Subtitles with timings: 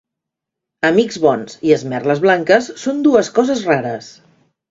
[0.87, 4.09] Amics bons i esmerles blanques són dues coses rares.